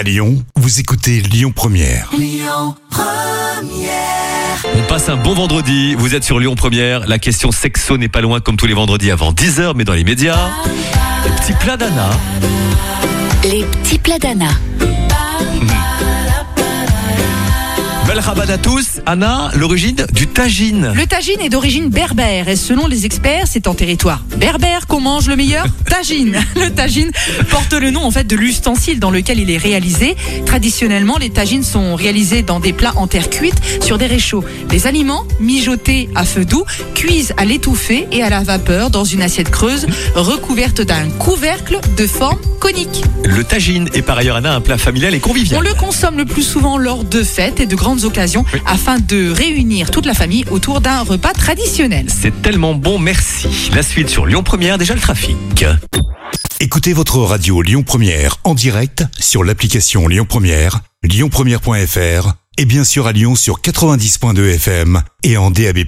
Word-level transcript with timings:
À 0.00 0.02
Lyon, 0.02 0.42
vous 0.56 0.80
écoutez 0.80 1.20
Lyon 1.20 1.52
Première. 1.54 2.10
On 4.74 4.82
passe 4.88 5.10
un 5.10 5.16
bon 5.16 5.34
vendredi, 5.34 5.94
vous 5.94 6.14
êtes 6.14 6.24
sur 6.24 6.38
Lyon 6.38 6.54
Première, 6.54 7.06
la 7.06 7.18
question 7.18 7.52
sexo 7.52 7.98
n'est 7.98 8.08
pas 8.08 8.22
loin 8.22 8.40
comme 8.40 8.56
tous 8.56 8.64
les 8.64 8.72
vendredis 8.72 9.10
avant 9.10 9.32
10h, 9.32 9.74
mais 9.76 9.84
dans 9.84 9.92
les 9.92 10.04
médias, 10.04 10.38
les 11.22 11.30
petits 11.32 11.52
plats 11.52 11.76
d'Anna. 11.76 12.08
Les 13.44 13.62
petits 13.62 13.98
plats 13.98 14.18
d'Anna. 14.18 14.48
Bel 18.10 18.18
rabat 18.18 18.52
à 18.52 18.58
tous, 18.58 18.98
Anna, 19.06 19.52
l'origine 19.54 20.04
du 20.12 20.26
tagine. 20.26 20.92
Le 20.96 21.06
tagine 21.06 21.40
est 21.40 21.48
d'origine 21.48 21.90
berbère 21.90 22.48
et 22.48 22.56
selon 22.56 22.88
les 22.88 23.06
experts, 23.06 23.44
c'est 23.46 23.68
en 23.68 23.74
territoire 23.74 24.24
berbère 24.36 24.88
qu'on 24.88 25.00
mange 25.00 25.28
le 25.28 25.36
meilleur 25.36 25.64
tagine. 25.88 26.40
Le 26.56 26.70
tagine 26.70 27.12
porte 27.50 27.72
le 27.72 27.90
nom 27.90 28.02
en 28.02 28.10
fait 28.10 28.26
de 28.26 28.34
l'ustensile 28.34 28.98
dans 28.98 29.10
lequel 29.10 29.38
il 29.38 29.50
est 29.50 29.58
réalisé. 29.58 30.16
Traditionnellement, 30.44 31.18
les 31.18 31.30
tagines 31.30 31.62
sont 31.62 31.94
réalisés 31.94 32.42
dans 32.42 32.58
des 32.58 32.72
plats 32.72 32.94
en 32.96 33.06
terre 33.06 33.30
cuite 33.30 33.60
sur 33.82 33.96
des 33.96 34.06
réchauds. 34.06 34.44
Les 34.70 34.88
aliments 34.88 35.24
mijotés 35.38 36.08
à 36.16 36.24
feu 36.24 36.44
doux 36.44 36.64
cuisent 36.94 37.34
à 37.36 37.44
l'étouffée 37.44 38.08
et 38.10 38.22
à 38.22 38.30
la 38.30 38.42
vapeur 38.42 38.90
dans 38.90 39.04
une 39.04 39.22
assiette 39.22 39.50
creuse 39.50 39.86
recouverte 40.16 40.80
d'un 40.80 41.08
couvercle 41.10 41.78
de 41.96 42.06
forme 42.06 42.38
conique. 42.60 43.04
Le 43.24 43.44
tagine 43.44 43.88
est 43.94 44.02
par 44.02 44.18
ailleurs, 44.18 44.36
Anna, 44.36 44.54
un 44.54 44.60
plat 44.60 44.78
familial 44.78 45.14
et 45.14 45.18
On 45.18 45.28
convivial. 45.28 45.62
le 45.62 45.74
consomme 45.74 46.16
le 46.18 46.24
plus 46.24 46.42
souvent 46.42 46.78
lors 46.78 47.04
de 47.04 47.22
fêtes 47.22 47.60
et 47.60 47.66
de 47.66 47.76
grandes 47.76 47.99
occasions 48.04 48.44
Oui. 48.52 48.60
afin 48.66 48.98
de 48.98 49.30
réunir 49.30 49.90
toute 49.90 50.06
la 50.06 50.14
famille 50.14 50.44
autour 50.50 50.80
d'un 50.80 51.00
repas 51.02 51.32
traditionnel. 51.32 52.06
C'est 52.08 52.42
tellement 52.42 52.74
bon, 52.74 52.98
merci. 52.98 53.70
La 53.74 53.82
suite 53.82 54.08
sur 54.08 54.26
Lyon 54.26 54.42
Première, 54.42 54.78
déjà 54.78 54.94
le 54.94 55.00
trafic. 55.00 55.36
Écoutez 56.60 56.92
votre 56.92 57.18
radio 57.18 57.62
Lyon 57.62 57.82
Première 57.82 58.36
en 58.44 58.54
direct 58.54 59.04
sur 59.18 59.44
l'application 59.44 60.08
Lyon 60.08 60.26
Première, 60.28 60.80
lyonpremière.fr 61.02 62.34
et 62.58 62.64
bien 62.66 62.84
sûr 62.84 63.06
à 63.06 63.12
Lyon 63.12 63.34
sur 63.34 63.60
90.2 63.60 64.54
FM 64.56 65.02
et 65.22 65.36
en 65.38 65.50
DAB+. 65.50 65.78